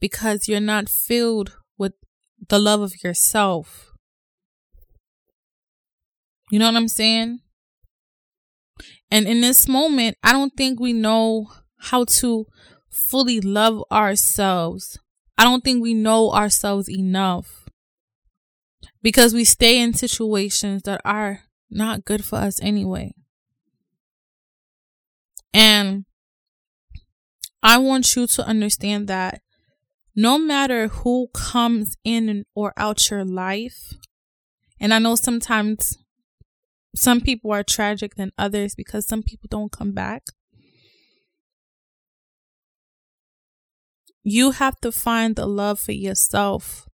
because 0.00 0.48
you're 0.48 0.60
not 0.60 0.88
filled 0.88 1.56
with 1.78 1.92
the 2.48 2.58
love 2.58 2.80
of 2.80 3.02
yourself. 3.02 3.92
You 6.50 6.58
know 6.58 6.66
what 6.66 6.76
I'm 6.76 6.88
saying? 6.88 7.40
And 9.10 9.26
in 9.26 9.40
this 9.40 9.68
moment, 9.68 10.16
I 10.22 10.32
don't 10.32 10.52
think 10.56 10.78
we 10.80 10.92
know 10.92 11.46
how 11.78 12.04
to 12.04 12.46
fully 12.90 13.40
love 13.40 13.82
ourselves. 13.90 14.98
I 15.38 15.44
don't 15.44 15.62
think 15.62 15.82
we 15.82 15.94
know 15.94 16.32
ourselves 16.32 16.90
enough 16.90 17.55
because 19.06 19.32
we 19.32 19.44
stay 19.44 19.80
in 19.80 19.94
situations 19.94 20.82
that 20.82 21.00
are 21.04 21.42
not 21.70 22.04
good 22.04 22.24
for 22.24 22.38
us 22.38 22.60
anyway. 22.60 23.14
And 25.54 26.06
I 27.62 27.78
want 27.78 28.16
you 28.16 28.26
to 28.26 28.44
understand 28.44 29.06
that 29.06 29.42
no 30.16 30.38
matter 30.38 30.88
who 30.88 31.28
comes 31.32 31.96
in 32.02 32.46
or 32.56 32.72
out 32.76 33.08
your 33.08 33.24
life, 33.24 33.92
and 34.80 34.92
I 34.92 34.98
know 34.98 35.14
sometimes 35.14 35.96
some 36.96 37.20
people 37.20 37.52
are 37.52 37.62
tragic 37.62 38.16
than 38.16 38.32
others 38.36 38.74
because 38.74 39.06
some 39.06 39.22
people 39.22 39.46
don't 39.48 39.70
come 39.70 39.92
back. 39.92 40.24
You 44.24 44.50
have 44.50 44.80
to 44.80 44.90
find 44.90 45.36
the 45.36 45.46
love 45.46 45.78
for 45.78 45.92
yourself 45.92 46.88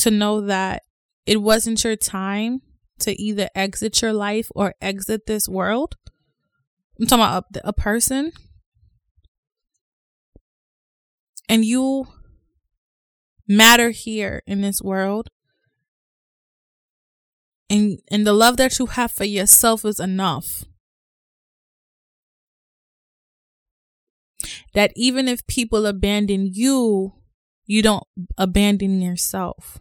to 0.00 0.10
know 0.10 0.42
that 0.42 0.82
it 1.26 1.40
wasn't 1.42 1.82
your 1.84 1.96
time 1.96 2.62
to 3.00 3.20
either 3.20 3.48
exit 3.54 4.02
your 4.02 4.12
life 4.12 4.50
or 4.54 4.74
exit 4.80 5.26
this 5.26 5.48
world. 5.48 5.96
I'm 6.98 7.06
talking 7.06 7.24
about 7.24 7.44
a, 7.56 7.68
a 7.68 7.72
person. 7.72 8.32
And 11.48 11.64
you 11.64 12.06
matter 13.48 13.90
here 13.90 14.42
in 14.46 14.60
this 14.60 14.80
world 14.80 15.28
and 17.68 17.98
and 18.08 18.24
the 18.24 18.32
love 18.32 18.56
that 18.58 18.78
you 18.78 18.86
have 18.86 19.10
for 19.10 19.24
yourself 19.24 19.84
is 19.84 19.98
enough 19.98 20.64
that 24.74 24.92
even 24.94 25.26
if 25.26 25.44
people 25.48 25.84
abandon 25.86 26.48
you 26.52 27.12
you 27.66 27.82
don't 27.82 28.04
abandon 28.38 29.02
yourself 29.02 29.80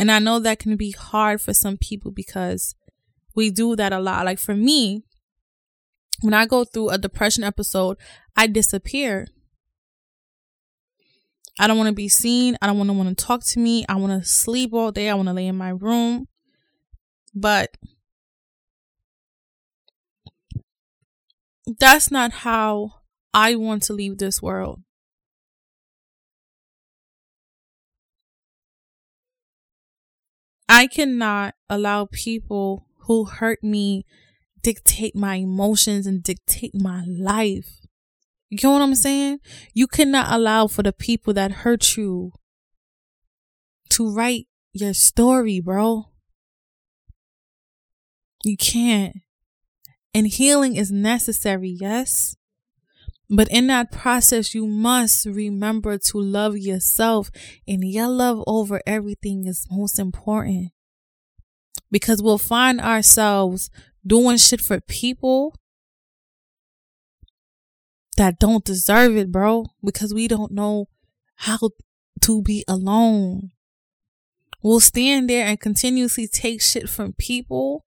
and 0.00 0.10
i 0.10 0.18
know 0.18 0.40
that 0.40 0.58
can 0.58 0.76
be 0.76 0.90
hard 0.92 1.40
for 1.40 1.52
some 1.52 1.76
people 1.76 2.10
because 2.10 2.74
we 3.36 3.50
do 3.50 3.76
that 3.76 3.92
a 3.92 4.00
lot 4.00 4.24
like 4.24 4.38
for 4.38 4.54
me 4.54 5.04
when 6.22 6.34
i 6.34 6.46
go 6.46 6.64
through 6.64 6.88
a 6.88 6.98
depression 6.98 7.44
episode 7.44 7.96
i 8.36 8.46
disappear 8.46 9.28
I 11.60 11.66
don't 11.66 11.76
want 11.76 11.88
to 11.88 11.94
be 11.94 12.08
seen. 12.08 12.56
I 12.62 12.66
don't 12.66 12.78
want 12.78 12.88
to 12.88 12.94
want 12.94 13.18
to 13.18 13.24
talk 13.24 13.44
to 13.44 13.60
me. 13.60 13.84
I 13.86 13.96
want 13.96 14.22
to 14.22 14.26
sleep 14.26 14.72
all 14.72 14.90
day. 14.90 15.10
I 15.10 15.14
want 15.14 15.28
to 15.28 15.34
lay 15.34 15.46
in 15.46 15.58
my 15.58 15.68
room. 15.68 16.26
But 17.34 17.76
that's 21.78 22.10
not 22.10 22.32
how 22.32 22.94
I 23.34 23.56
want 23.56 23.82
to 23.84 23.92
leave 23.92 24.16
this 24.16 24.40
world. 24.40 24.80
I 30.72 30.86
cannot 30.86 31.56
allow 31.68 32.06
people 32.12 32.86
who 33.08 33.24
hurt 33.24 33.58
me 33.64 34.06
dictate 34.62 35.16
my 35.16 35.34
emotions 35.34 36.06
and 36.06 36.22
dictate 36.22 36.76
my 36.76 37.04
life. 37.08 37.80
You 38.50 38.58
know 38.62 38.70
what 38.74 38.82
I'm 38.82 38.94
saying? 38.94 39.40
You 39.74 39.88
cannot 39.88 40.32
allow 40.32 40.68
for 40.68 40.84
the 40.84 40.92
people 40.92 41.34
that 41.34 41.50
hurt 41.66 41.96
you 41.96 42.34
to 43.88 44.14
write 44.14 44.46
your 44.72 44.94
story, 44.94 45.58
bro. 45.58 46.10
You 48.44 48.56
can't. 48.56 49.16
And 50.14 50.28
healing 50.28 50.76
is 50.76 50.92
necessary, 50.92 51.76
yes. 51.80 52.36
But 53.32 53.48
in 53.48 53.68
that 53.68 53.92
process, 53.92 54.56
you 54.56 54.66
must 54.66 55.24
remember 55.24 55.96
to 55.98 56.20
love 56.20 56.58
yourself 56.58 57.30
and 57.66 57.84
your 57.84 58.08
love 58.08 58.42
over 58.44 58.82
everything 58.84 59.46
is 59.46 59.68
most 59.70 60.00
important. 60.00 60.72
Because 61.92 62.20
we'll 62.20 62.38
find 62.38 62.80
ourselves 62.80 63.70
doing 64.04 64.36
shit 64.36 64.60
for 64.60 64.80
people 64.80 65.54
that 68.16 68.40
don't 68.40 68.64
deserve 68.64 69.16
it, 69.16 69.30
bro, 69.30 69.66
because 69.82 70.12
we 70.12 70.26
don't 70.26 70.52
know 70.52 70.88
how 71.36 71.70
to 72.22 72.42
be 72.42 72.64
alone. 72.66 73.52
We'll 74.60 74.80
stand 74.80 75.30
there 75.30 75.46
and 75.46 75.58
continuously 75.58 76.26
take 76.26 76.60
shit 76.60 76.88
from 76.88 77.12
people 77.12 77.84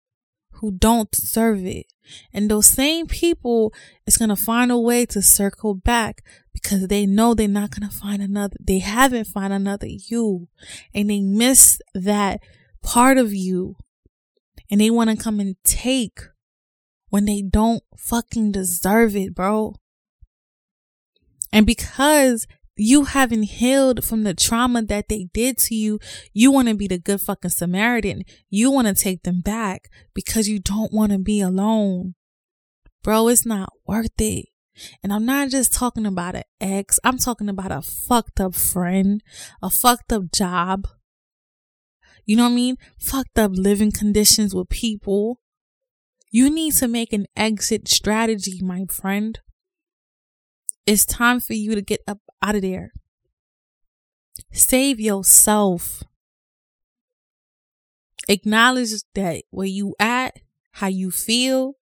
who 0.60 0.72
don't 0.72 1.10
deserve 1.10 1.64
it. 1.64 1.86
And 2.32 2.50
those 2.50 2.66
same 2.66 3.06
people 3.06 3.72
is 4.06 4.16
going 4.16 4.28
to 4.28 4.36
find 4.36 4.70
a 4.70 4.78
way 4.78 5.06
to 5.06 5.20
circle 5.22 5.74
back 5.74 6.22
because 6.52 6.86
they 6.88 7.06
know 7.06 7.34
they're 7.34 7.48
not 7.48 7.70
going 7.70 7.88
to 7.88 7.94
find 7.94 8.22
another, 8.22 8.56
they 8.60 8.78
haven't 8.78 9.26
found 9.26 9.52
another 9.52 9.86
you 9.88 10.48
and 10.94 11.10
they 11.10 11.20
miss 11.20 11.80
that 11.94 12.40
part 12.82 13.18
of 13.18 13.34
you 13.34 13.76
and 14.70 14.80
they 14.80 14.90
want 14.90 15.10
to 15.10 15.16
come 15.16 15.40
and 15.40 15.56
take 15.64 16.20
when 17.08 17.24
they 17.24 17.42
don't 17.42 17.82
fucking 17.96 18.52
deserve 18.52 19.16
it, 19.16 19.34
bro. 19.34 19.74
And 21.52 21.66
because 21.66 22.46
you 22.76 23.04
haven't 23.04 23.44
healed 23.44 24.04
from 24.04 24.24
the 24.24 24.34
trauma 24.34 24.82
that 24.82 25.08
they 25.08 25.28
did 25.32 25.56
to 25.58 25.74
you. 25.74 25.98
You 26.32 26.52
want 26.52 26.68
to 26.68 26.74
be 26.74 26.86
the 26.86 26.98
good 26.98 27.20
fucking 27.20 27.50
Samaritan. 27.50 28.22
You 28.50 28.70
want 28.70 28.86
to 28.86 28.94
take 28.94 29.22
them 29.22 29.40
back 29.40 29.88
because 30.14 30.48
you 30.48 30.58
don't 30.58 30.92
want 30.92 31.12
to 31.12 31.18
be 31.18 31.40
alone. 31.40 32.14
Bro, 33.02 33.28
it's 33.28 33.46
not 33.46 33.72
worth 33.86 34.20
it. 34.20 34.46
And 35.02 35.12
I'm 35.12 35.24
not 35.24 35.48
just 35.48 35.72
talking 35.72 36.04
about 36.04 36.34
an 36.34 36.42
ex. 36.60 37.00
I'm 37.02 37.16
talking 37.16 37.48
about 37.48 37.72
a 37.72 37.80
fucked 37.80 38.40
up 38.40 38.54
friend, 38.54 39.22
a 39.62 39.70
fucked 39.70 40.12
up 40.12 40.30
job. 40.32 40.86
You 42.26 42.36
know 42.36 42.42
what 42.42 42.52
I 42.52 42.56
mean? 42.56 42.76
Fucked 42.98 43.38
up 43.38 43.52
living 43.54 43.92
conditions 43.92 44.54
with 44.54 44.68
people. 44.68 45.40
You 46.30 46.50
need 46.50 46.74
to 46.74 46.88
make 46.88 47.12
an 47.14 47.26
exit 47.36 47.88
strategy, 47.88 48.60
my 48.60 48.84
friend. 48.90 49.40
It's 50.84 51.06
time 51.06 51.40
for 51.40 51.54
you 51.54 51.74
to 51.74 51.80
get 51.80 52.00
up 52.06 52.18
out 52.42 52.54
of 52.54 52.62
there. 52.62 52.92
Save 54.52 55.00
yourself. 55.00 56.02
Acknowledge 58.28 58.90
that 59.14 59.44
where 59.50 59.66
you 59.66 59.94
at, 59.98 60.40
how 60.72 60.88
you 60.88 61.10
feel, 61.10 61.74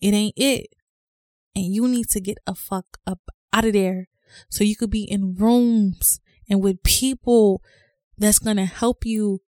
it 0.00 0.14
ain't 0.14 0.34
it. 0.36 0.68
And 1.54 1.66
you 1.66 1.86
need 1.86 2.08
to 2.10 2.20
get 2.20 2.38
a 2.46 2.54
fuck 2.54 2.98
up 3.06 3.20
out 3.52 3.64
of 3.64 3.74
there 3.74 4.08
so 4.48 4.64
you 4.64 4.76
could 4.76 4.90
be 4.90 5.04
in 5.04 5.34
rooms 5.34 6.20
and 6.48 6.62
with 6.62 6.82
people 6.82 7.62
that's 8.18 8.38
going 8.38 8.56
to 8.56 8.64
help 8.64 9.04
you 9.04 9.40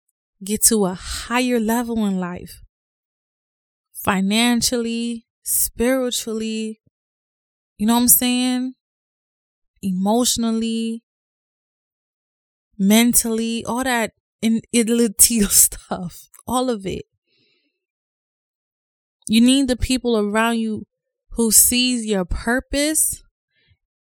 get 0.44 0.64
to 0.64 0.86
a 0.86 0.94
higher 0.94 1.60
level 1.60 2.06
in 2.06 2.20
life. 2.20 2.62
Financially, 3.94 5.26
spiritually, 5.44 6.82
you 7.78 7.88
know 7.88 7.96
what 7.96 8.02
I'm 8.02 8.08
saying? 8.08 8.76
Emotionally, 9.86 11.04
mentally, 12.78 13.64
all 13.66 13.84
that 13.84 14.12
in 14.42 14.62
it, 14.72 14.90
little 14.90 15.50
stuff, 15.50 16.30
all 16.48 16.70
of 16.70 16.86
it. 16.86 17.06
You 19.28 19.42
need 19.42 19.68
the 19.68 19.76
people 19.76 20.18
around 20.18 20.60
you 20.60 20.86
who 21.32 21.52
sees 21.52 22.06
your 22.06 22.26
purpose 22.26 23.24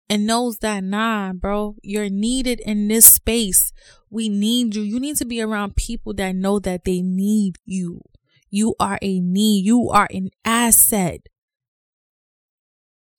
and 0.10 0.28
knows 0.28 0.58
that 0.60 0.84
nah, 0.84 1.34
bro, 1.34 1.76
you're 1.82 2.10
needed 2.10 2.60
in 2.60 2.88
this 2.88 3.06
space. 3.06 3.72
We 4.10 4.30
need 4.30 4.76
you. 4.76 4.84
You 4.84 5.00
need 5.00 5.16
to 5.18 5.26
be 5.26 5.42
around 5.42 5.76
people 5.76 6.14
that 6.16 6.36
know 6.36 6.60
that 6.60 6.84
they 6.84 7.02
need 7.02 7.56
you. 7.66 8.02
You 8.50 8.76
are 8.80 9.00
a 9.02 9.20
need. 9.20 9.66
You 9.66 9.90
are 9.90 10.08
an 10.14 10.30
asset. 10.46 11.22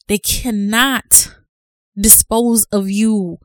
They 0.07 0.19
cannot 0.19 1.35
dispose 1.99 2.65
of 2.67 2.91
you. 2.91 3.39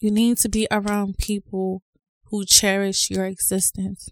You 0.00 0.10
need 0.10 0.38
to 0.38 0.48
be 0.48 0.66
around 0.70 1.18
people 1.18 1.82
who 2.24 2.44
cherish 2.44 3.10
your 3.10 3.24
existence. 3.26 4.08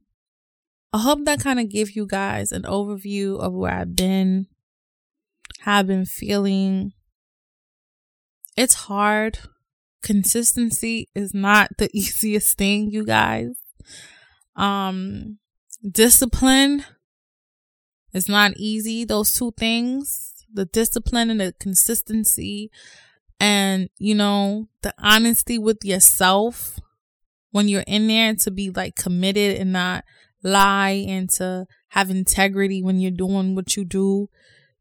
I 0.93 0.99
hope 0.99 1.25
that 1.25 1.41
kind 1.41 1.61
of 1.61 1.69
give 1.69 1.95
you 1.97 2.07
guys 2.07 2.53
an 2.53 2.63
overview 2.63 3.39
of 3.39 3.53
where 3.53 3.73
I've 3.73 3.95
been, 3.95 4.47
how 5.61 5.79
I've 5.79 5.87
been 5.87 6.05
feeling. 6.05 6.93
It's 8.57 8.75
hard. 8.75 9.39
Consistency 10.03 11.09
is 11.15 11.33
not 11.33 11.71
the 11.79 11.89
easiest 11.95 12.59
thing, 12.59 12.91
you 12.91 13.05
guys. 13.05 13.51
Um, 14.57 15.39
discipline 15.89 16.85
is 18.13 18.29
not 18.29 18.53
easy. 18.57 19.05
Those 19.05 19.33
two 19.33 19.53
things, 19.57 20.35
the 20.53 20.65
discipline 20.65 21.31
and 21.31 21.41
the 21.41 21.55
consistency 21.59 22.71
and 23.41 23.89
you 23.99 24.15
know 24.15 24.69
the 24.83 24.95
honesty 24.99 25.59
with 25.59 25.79
yourself 25.83 26.79
when 27.51 27.67
you're 27.67 27.85
in 27.87 28.07
there 28.07 28.35
to 28.35 28.51
be 28.51 28.71
like 28.71 28.95
committed 28.95 29.57
and 29.57 29.73
not 29.73 30.05
lie 30.45 31.05
and 31.09 31.29
to 31.31 31.67
have 31.89 32.11
integrity 32.11 32.83
when 32.83 33.01
you're 33.01 33.11
doing 33.11 33.55
what 33.55 33.77
you 33.77 33.85
do. 33.85 34.29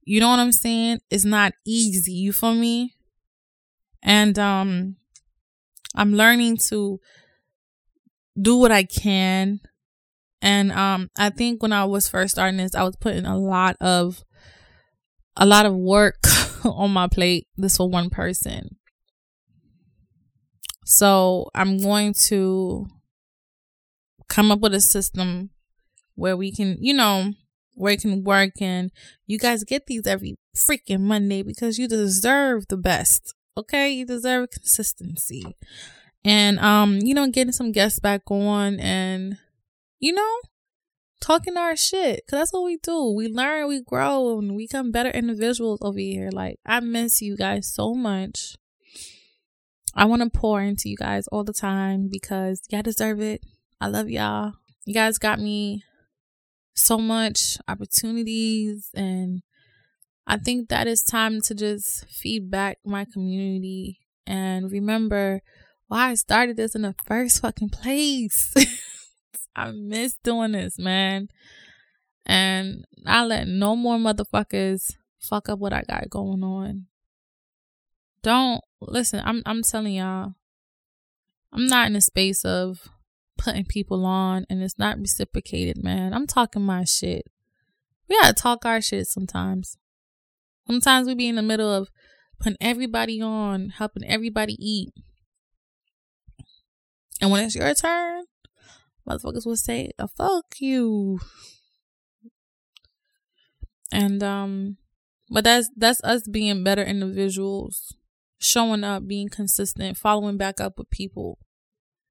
You 0.04 0.20
know 0.20 0.30
what 0.30 0.40
i'm 0.40 0.52
saying? 0.52 1.00
It's 1.10 1.26
not 1.26 1.54
easy. 1.66 2.14
You 2.14 2.34
feel 2.34 2.54
me? 2.54 2.96
And 4.04 4.38
um 4.38 4.98
i'm 5.96 6.14
learning 6.14 6.58
to 6.70 7.00
do 8.40 8.58
what 8.58 8.72
i 8.72 8.84
can. 8.84 9.62
And 10.42 10.72
um 10.72 11.10
i 11.18 11.30
think 11.30 11.62
when 11.62 11.74
i 11.74 11.86
was 11.86 12.08
first 12.10 12.34
starting 12.34 12.58
this 12.58 12.76
i 12.76 12.84
was 12.84 12.96
putting 12.98 13.26
a 13.26 13.38
lot 13.38 13.78
of 13.82 14.24
a 15.36 15.46
lot 15.46 15.66
of 15.66 15.74
work 15.74 16.18
on 16.64 16.92
my 16.92 17.08
plate. 17.08 17.48
This 17.58 17.78
for 17.78 17.90
one 17.90 18.10
person. 18.10 18.78
So 20.86 21.50
I'm 21.54 21.78
going 21.78 22.14
to 22.28 22.88
come 24.28 24.52
up 24.52 24.60
with 24.60 24.74
a 24.74 24.82
system 24.82 25.52
where 26.16 26.36
we 26.36 26.52
can, 26.52 26.78
you 26.80 26.94
know, 26.94 27.34
where 27.76 27.94
it 27.94 28.02
can 28.02 28.24
work 28.24 28.54
and 28.60 28.92
you 29.26 29.38
guys 29.38 29.64
get 29.64 29.86
these 29.86 30.06
every 30.08 30.36
freaking 30.56 31.02
Monday 31.02 31.44
because 31.44 31.78
you 31.78 31.88
deserve 31.88 32.68
the 32.70 32.78
best. 32.78 33.34
Okay? 33.56 33.92
You 33.92 34.06
deserve 34.06 34.50
consistency. 34.52 35.56
And 36.26 36.60
um, 36.60 37.00
you 37.02 37.14
know, 37.14 37.28
getting 37.28 37.54
some 37.54 37.72
guests 37.72 38.00
back 38.00 38.24
on 38.30 38.80
and 38.80 39.38
you 40.00 40.14
know, 40.14 40.38
talking 41.22 41.58
our 41.58 41.76
shit. 41.76 42.24
Cause 42.28 42.40
that's 42.40 42.54
what 42.54 42.64
we 42.64 42.78
do. 42.78 43.14
We 43.16 43.28
learn, 43.28 43.68
we 43.68 43.82
grow, 43.82 44.40
and 44.40 44.56
we 44.56 44.66
become 44.66 44.92
better 44.92 45.10
individuals 45.10 45.80
over 45.82 46.00
here. 46.00 46.30
Like, 46.32 46.60
I 46.66 46.80
miss 46.80 47.22
you 47.22 47.36
guys 47.36 47.74
so 47.74 47.94
much. 47.94 48.56
I 49.96 50.06
want 50.06 50.22
to 50.22 50.30
pour 50.30 50.62
into 50.62 50.90
you 50.90 50.96
guys 50.98 51.28
all 51.28 51.44
the 51.44 51.54
time 51.54 52.10
because 52.12 52.62
y'all 52.70 52.82
deserve 52.82 53.22
it. 53.22 53.42
I 53.82 53.88
love 53.88 54.10
y'all. 54.10 54.54
You 54.86 54.94
guys 54.94 55.18
got 55.18 55.40
me 55.40 55.84
so 56.74 56.98
much 56.98 57.58
opportunities 57.68 58.90
and 58.94 59.42
I 60.26 60.38
think 60.38 60.70
that 60.70 60.88
it's 60.88 61.04
time 61.04 61.42
to 61.42 61.56
just 61.56 62.06
feed 62.08 62.52
back 62.52 62.78
my 62.86 63.06
community 63.06 64.00
and 64.28 64.72
remember 64.72 65.42
why 65.88 66.12
I 66.12 66.14
started 66.14 66.56
this 66.56 66.76
in 66.76 66.84
the 66.84 66.96
first 67.06 67.42
fucking 67.42 67.70
place. 67.70 68.54
I 69.56 69.72
miss 69.72 70.18
doing 70.24 70.54
this, 70.54 70.78
man. 70.78 71.30
And 72.26 72.86
I 73.06 73.26
let 73.26 73.48
no 73.48 73.76
more 73.76 73.98
motherfuckers 73.98 74.94
fuck 75.20 75.50
up 75.50 75.60
what 75.60 75.74
I 75.74 75.84
got 75.84 76.10
going 76.10 76.44
on. 76.44 76.86
Don't 78.22 78.62
listen, 78.82 79.22
I'm 79.26 79.42
I'm 79.46 79.64
telling 79.64 79.96
y'all, 79.96 80.34
I'm 81.52 81.68
not 81.68 81.88
in 81.88 81.96
a 81.96 82.02
space 82.02 82.44
of 82.46 82.90
putting 83.38 83.66
people 83.66 84.06
on 84.06 84.46
and 84.50 84.62
it's 84.62 84.78
not 84.78 85.00
reciprocated, 85.00 85.84
man. 85.84 86.14
I'm 86.14 86.28
talking 86.28 86.62
my 86.62 86.84
shit. 86.84 87.26
We 88.08 88.20
gotta 88.20 88.34
talk 88.34 88.66
our 88.66 88.82
shit 88.82 89.08
sometimes. 89.08 89.78
Sometimes 90.68 91.08
we 91.08 91.16
be 91.16 91.28
in 91.28 91.36
the 91.36 91.42
middle 91.42 91.74
of 91.74 91.90
putting 92.40 92.58
everybody 92.62 93.22
on, 93.22 93.70
helping 93.70 94.04
everybody 94.06 94.56
eat. 94.60 94.94
And 97.22 97.32
when 97.32 97.44
it's 97.44 97.56
your 97.56 97.74
turn, 97.74 98.26
motherfuckers 99.10 99.46
will 99.46 99.56
say, 99.56 99.92
oh, 100.00 100.08
fuck 100.08 100.46
you. 100.60 101.20
And 103.92 104.22
um 104.22 104.78
but 105.30 105.44
that's 105.44 105.70
that's 105.76 106.04
us 106.04 106.28
being 106.28 106.64
better 106.64 106.84
individuals, 106.84 107.96
showing 108.40 108.84
up, 108.84 109.08
being 109.08 109.30
consistent, 109.30 109.98
following 109.98 110.38
back 110.38 110.60
up 110.60 110.78
with 110.78 110.90
people. 110.90 111.40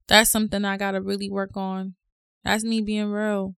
That's 0.06 0.30
something 0.30 0.64
I 0.64 0.76
gotta 0.76 1.00
really 1.00 1.30
work 1.30 1.56
on. 1.56 1.94
That's 2.44 2.64
me 2.64 2.80
being 2.80 3.10
real. 3.10 3.54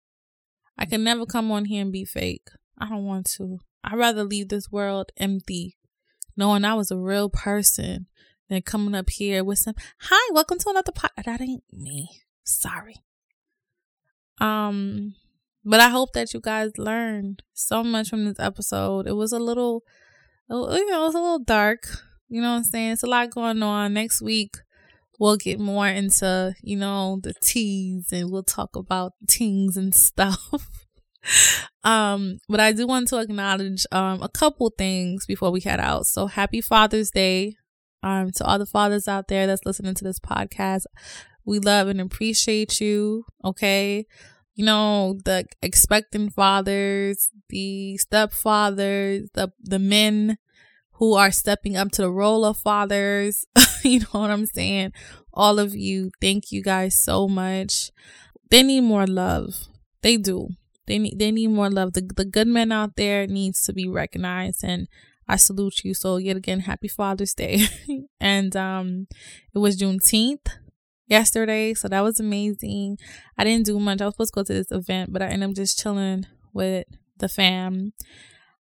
I 0.79 0.87
can 0.87 1.05
never 1.05 1.26
come 1.26 1.50
on 1.50 1.66
here 1.66 1.83
and 1.83 1.92
be 1.92 2.05
fake. 2.05 2.48
I 2.79 2.88
don't 2.88 3.05
want 3.05 3.31
to. 3.37 3.59
I'd 3.85 3.98
rather 3.98 4.24
leave 4.24 4.48
this 4.48 4.70
world 4.70 5.12
empty, 5.16 5.76
knowing 6.37 6.64
I 6.64 6.74
was 6.74 6.90
a 6.90 6.98
real 6.98 7.29
person 7.29 8.07
than 8.48 8.62
coming 8.62 8.94
up 8.94 9.11
here 9.11 9.44
with 9.44 9.59
some, 9.59 9.74
hi, 10.00 10.33
welcome 10.33 10.59
to 10.59 10.70
another 10.70 10.92
pod. 10.92 11.11
That 11.24 11.40
ain't 11.40 11.64
me. 11.72 12.09
Sorry. 12.44 12.96
Um, 14.40 15.14
but 15.64 15.81
I 15.81 15.88
hope 15.88 16.12
that 16.14 16.33
you 16.33 16.40
guys 16.40 16.72
learned 16.79 17.42
so 17.53 17.85
much 17.85 18.09
from 18.09 18.24
this 18.24 18.40
episode. 18.40 19.07
It 19.07 19.12
was 19.12 19.33
a 19.33 19.38
little, 19.38 19.85
you 20.48 20.57
know, 20.57 21.03
it 21.03 21.07
was 21.07 21.14
a 21.14 21.20
little 21.20 21.38
dark. 21.38 21.85
You 22.29 22.40
know 22.40 22.50
what 22.53 22.59
I'm 22.59 22.64
saying? 22.64 22.92
It's 22.92 23.03
a 23.03 23.07
lot 23.09 23.31
going 23.31 23.62
on. 23.62 23.92
Next 23.94 24.22
week, 24.22 24.57
we'll 25.18 25.37
get 25.37 25.61
more 25.61 25.87
into, 25.87 26.55
you 26.62 26.76
know, 26.76 27.20
the 27.22 27.35
teas 27.42 28.09
and 28.12 28.31
we'll 28.31 28.42
talk 28.42 28.74
about 28.74 29.12
things 29.29 29.76
and 29.76 29.94
stuff. 29.94 30.48
um, 31.85 32.38
but 32.48 32.61
I 32.61 32.72
do 32.72 32.87
want 32.87 33.09
to 33.09 33.18
acknowledge 33.18 33.85
um 33.92 34.22
a 34.22 34.29
couple 34.29 34.72
things 34.76 35.26
before 35.26 35.50
we 35.50 35.61
head 35.61 35.81
out. 35.81 36.07
So 36.07 36.26
happy 36.26 36.61
Father's 36.61 37.11
Day. 37.11 37.57
Um, 38.03 38.31
to 38.37 38.44
all 38.46 38.59
the 38.59 38.64
fathers 38.64 39.07
out 39.09 39.29
there 39.29 39.46
that's 39.46 39.66
listening 39.66 39.94
to 39.96 40.05
this 40.05 40.18
podcast. 40.18 40.85
We 41.50 41.58
love 41.58 41.88
and 41.88 42.00
appreciate 42.00 42.80
you. 42.80 43.24
Okay. 43.44 44.06
You 44.54 44.64
know, 44.64 45.18
the 45.24 45.46
expecting 45.60 46.30
fathers, 46.30 47.28
the 47.48 47.98
stepfathers, 47.98 49.32
the 49.34 49.50
the 49.60 49.80
men 49.80 50.38
who 50.92 51.14
are 51.14 51.32
stepping 51.32 51.76
up 51.76 51.90
to 51.92 52.02
the 52.02 52.10
role 52.12 52.44
of 52.44 52.56
fathers. 52.56 53.46
you 53.82 53.98
know 53.98 54.20
what 54.20 54.30
I'm 54.30 54.46
saying? 54.46 54.92
All 55.34 55.58
of 55.58 55.74
you, 55.74 56.12
thank 56.20 56.52
you 56.52 56.62
guys 56.62 56.96
so 56.96 57.26
much. 57.26 57.90
They 58.52 58.62
need 58.62 58.82
more 58.82 59.08
love. 59.08 59.66
They 60.02 60.18
do. 60.18 60.50
They 60.86 60.98
need 61.00 61.18
they 61.18 61.32
need 61.32 61.48
more 61.48 61.68
love. 61.68 61.94
The 61.94 62.08
the 62.14 62.24
good 62.24 62.46
men 62.46 62.70
out 62.70 62.94
there 62.94 63.26
needs 63.26 63.60
to 63.62 63.72
be 63.72 63.88
recognized 63.88 64.62
and 64.62 64.86
I 65.26 65.34
salute 65.34 65.84
you. 65.84 65.94
So 65.94 66.16
yet 66.18 66.36
again, 66.36 66.60
happy 66.60 66.86
Father's 66.86 67.34
Day. 67.34 67.66
and 68.20 68.54
um 68.54 69.08
it 69.52 69.58
was 69.58 69.76
Juneteenth 69.76 70.46
yesterday, 71.11 71.75
so 71.75 71.88
that 71.88 72.01
was 72.01 72.20
amazing. 72.20 72.96
I 73.37 73.44
didn't 73.44 73.66
do 73.66 73.79
much. 73.79 74.01
I 74.01 74.07
was 74.07 74.14
supposed 74.14 74.33
to 74.33 74.40
go 74.40 74.44
to 74.44 74.53
this 74.55 74.70
event, 74.70 75.12
but 75.12 75.20
I 75.20 75.27
ended 75.27 75.51
up 75.51 75.57
just 75.57 75.79
chilling 75.79 76.27
with 76.55 76.87
the 77.18 77.29
fam. 77.29 77.92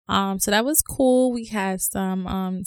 Um, 0.09 0.39
so 0.39 0.51
that 0.51 0.65
was 0.65 0.81
cool. 0.81 1.31
We 1.31 1.45
had 1.45 1.79
some 1.79 2.27
um 2.27 2.63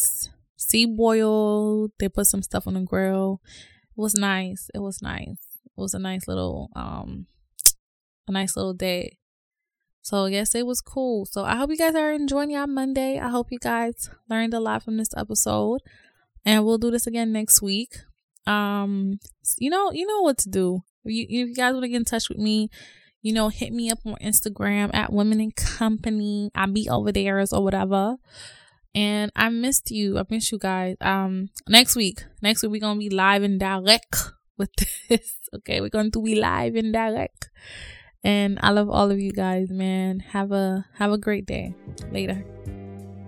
sea 0.56 0.86
boil. 0.86 1.88
They 1.98 2.08
put 2.08 2.26
some 2.26 2.42
stuff 2.42 2.66
on 2.66 2.74
the 2.74 2.80
grill. 2.80 3.40
It 3.44 4.00
was 4.00 4.14
nice. 4.14 4.70
It 4.72 4.78
was 4.78 5.02
nice. 5.02 5.26
It 5.66 5.80
was 5.80 5.92
a 5.92 5.98
nice 5.98 6.28
little 6.28 6.70
um 6.76 7.26
a 8.28 8.32
nice 8.32 8.56
little 8.56 8.74
day. 8.74 9.18
So 10.02 10.26
yes, 10.26 10.54
it 10.54 10.66
was 10.66 10.80
cool. 10.80 11.26
So 11.26 11.44
I 11.44 11.56
hope 11.56 11.70
you 11.70 11.76
guys 11.76 11.94
are 11.94 12.12
enjoying 12.12 12.50
your 12.50 12.66
Monday. 12.66 13.18
I 13.18 13.28
hope 13.28 13.48
you 13.50 13.58
guys 13.58 14.10
learned 14.28 14.54
a 14.54 14.60
lot 14.60 14.82
from 14.82 14.96
this 14.96 15.14
episode. 15.16 15.80
And 16.44 16.64
we'll 16.64 16.78
do 16.78 16.90
this 16.90 17.06
again 17.06 17.32
next 17.32 17.62
week. 17.62 17.94
Um 18.46 19.18
you 19.58 19.70
know, 19.70 19.92
you 19.92 20.06
know 20.06 20.20
what 20.22 20.38
to 20.38 20.48
do. 20.48 20.82
You, 21.04 21.26
you 21.28 21.54
guys 21.54 21.72
want 21.72 21.84
to 21.84 21.88
get 21.88 21.96
in 21.96 22.04
touch 22.04 22.28
with 22.28 22.38
me, 22.38 22.70
you 23.22 23.32
know, 23.32 23.48
hit 23.48 23.72
me 23.72 23.90
up 23.90 23.98
on 24.04 24.16
Instagram 24.22 24.94
at 24.94 25.12
Women 25.12 25.40
and 25.40 25.54
Company. 25.54 26.50
I'll 26.54 26.72
be 26.72 26.88
over 26.88 27.10
there 27.12 27.40
or 27.40 27.62
whatever. 27.62 28.16
And 28.94 29.32
I 29.34 29.48
missed 29.48 29.90
you. 29.90 30.18
I 30.18 30.24
missed 30.28 30.52
you 30.52 30.58
guys. 30.58 30.96
Um, 31.00 31.48
next 31.68 31.96
week, 31.96 32.24
next 32.42 32.62
week 32.62 32.72
we're 32.72 32.80
gonna 32.80 32.98
be 32.98 33.10
live 33.10 33.42
and 33.42 33.58
direct 33.58 34.16
with 34.58 34.70
this. 35.08 35.38
Okay, 35.54 35.80
we're 35.80 35.88
gonna 35.88 36.10
be 36.10 36.34
live 36.34 36.74
and 36.74 36.92
direct. 36.92 37.50
And 38.24 38.58
I 38.62 38.70
love 38.70 38.88
all 38.88 39.10
of 39.10 39.18
you 39.18 39.32
guys, 39.32 39.70
man. 39.70 40.20
Have 40.20 40.52
a 40.52 40.86
have 40.94 41.10
a 41.10 41.18
great 41.18 41.46
day. 41.46 41.74
Later. 42.10 42.44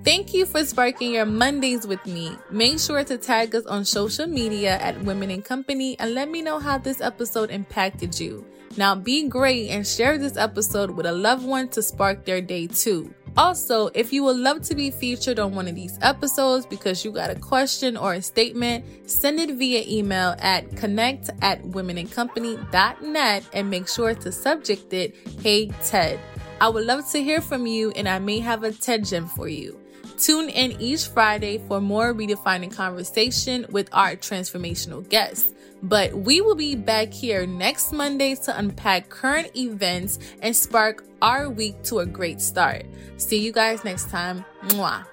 Thank 0.05 0.35
you 0.35 0.45
for 0.45 0.63
sparking 0.67 1.15
your 1.15 1.25
Mondays 1.25 1.87
with 1.87 2.05
me. 2.05 2.37
Make 2.51 2.79
sure 2.79 3.03
to 3.05 3.17
tag 3.17 3.55
us 3.55 3.65
on 3.65 3.87
social 3.87 4.27
media 4.27 4.77
at 4.77 5.01
Women 5.03 5.31
and 5.31 5.43
Company 5.43 5.99
and 5.99 6.13
let 6.13 6.29
me 6.29 6.43
know 6.43 6.59
how 6.59 6.77
this 6.77 7.01
episode 7.01 7.51
impacted 7.51 8.21
you. 8.21 8.45
Now 8.77 8.95
be 8.95 9.27
great 9.29 9.71
and 9.71 9.87
share 9.87 10.19
this 10.19 10.37
episode 10.37 10.91
with 10.91 11.07
a 11.07 11.13
loved 11.13 11.47
one 11.47 11.69
to 11.69 11.83
spark 11.83 12.27
their 12.27 12.43
day 12.43 12.67
too. 12.67 13.15
Also, 13.39 13.87
if 13.95 14.13
you 14.13 14.23
would 14.25 14.37
love 14.37 14.61
to 14.65 14.75
be 14.75 14.91
featured 14.91 15.39
on 15.39 15.55
one 15.55 15.69
of 15.69 15.75
these 15.75 15.99
episodes 16.03 16.67
because 16.67 17.03
you 17.03 17.11
got 17.11 17.31
a 17.31 17.35
question 17.35 17.97
or 17.97 18.13
a 18.13 18.21
statement, 18.21 18.85
send 19.11 19.41
it 19.41 19.57
via 19.57 19.85
email 19.89 20.37
at 20.41 20.77
connect 20.77 21.31
at 21.41 21.63
womenandcompany.net 21.63 23.45
and 23.55 23.71
make 23.71 23.89
sure 23.89 24.15
to 24.15 24.31
subject 24.31 24.93
it, 24.93 25.17
Hey 25.41 25.69
Ted. 25.83 26.21
I 26.61 26.69
would 26.69 26.85
love 26.85 27.11
to 27.13 27.23
hear 27.23 27.41
from 27.41 27.67
you 27.67 27.91
and 27.93 28.07
I 28.07 28.19
may 28.19 28.41
have 28.41 28.65
a 28.65 28.71
TED 28.71 29.07
gem 29.07 29.27
for 29.27 29.49
you. 29.49 29.81
Tune 30.19 30.49
in 30.49 30.81
each 30.81 31.07
Friday 31.07 31.59
for 31.67 31.81
more 31.81 32.15
redefining 32.15 32.75
conversation 32.75 33.67
with 33.71 33.89
our 33.93 34.17
transformational 34.17 35.09
guests. 35.09 35.53
But 35.83 36.15
we 36.15 36.41
will 36.41 36.55
be 36.55 36.77
back 36.77 37.13
here 37.13 37.47
next 37.47 37.93
Monday 37.93 38.35
to 38.37 38.59
unpack 38.59 39.11
current 39.11 39.55
events 39.57 40.19
and 40.41 40.57
spark 40.57 41.05
our 41.21 41.51
week 41.51 41.83
to 41.85 41.99
a 41.99 42.07
great 42.07 42.41
start. 42.41 42.87
See 43.19 43.39
you 43.39 43.53
guys 43.53 43.85
next 43.85 44.09
time. 44.09 44.45
Mwah. 44.69 45.05